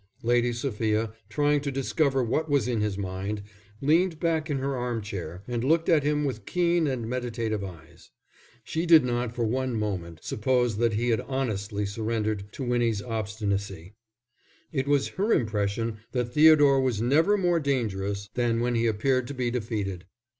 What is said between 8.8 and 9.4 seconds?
did not